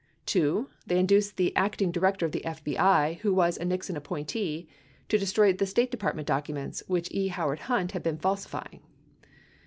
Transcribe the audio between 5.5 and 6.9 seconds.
the State Department documents